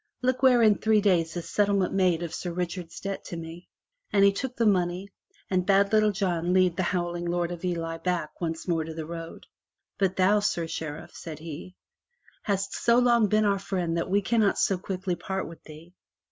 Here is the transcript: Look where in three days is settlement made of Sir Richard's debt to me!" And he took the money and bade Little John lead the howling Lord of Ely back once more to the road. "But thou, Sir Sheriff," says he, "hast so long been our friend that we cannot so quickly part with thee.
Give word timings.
Look 0.23 0.41
where 0.41 0.63
in 0.63 0.79
three 0.79 0.99
days 0.99 1.37
is 1.37 1.47
settlement 1.47 1.93
made 1.93 2.23
of 2.23 2.33
Sir 2.33 2.51
Richard's 2.51 2.99
debt 2.99 3.23
to 3.25 3.37
me!" 3.37 3.69
And 4.11 4.25
he 4.25 4.31
took 4.33 4.55
the 4.55 4.65
money 4.65 5.09
and 5.47 5.63
bade 5.63 5.93
Little 5.93 6.11
John 6.11 6.53
lead 6.53 6.75
the 6.75 6.81
howling 6.89 7.25
Lord 7.27 7.51
of 7.51 7.63
Ely 7.63 7.99
back 7.99 8.41
once 8.41 8.67
more 8.67 8.83
to 8.83 8.95
the 8.95 9.05
road. 9.05 9.45
"But 9.99 10.15
thou, 10.15 10.39
Sir 10.39 10.65
Sheriff," 10.65 11.13
says 11.15 11.37
he, 11.37 11.75
"hast 12.41 12.73
so 12.73 12.97
long 12.97 13.27
been 13.27 13.45
our 13.45 13.59
friend 13.59 13.95
that 13.97 14.09
we 14.09 14.23
cannot 14.23 14.57
so 14.57 14.79
quickly 14.79 15.15
part 15.15 15.47
with 15.47 15.61
thee. 15.65 15.93